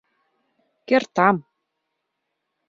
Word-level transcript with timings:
—Кертам. 0.87 1.37